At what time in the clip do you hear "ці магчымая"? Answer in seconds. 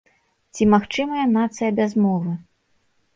0.53-1.25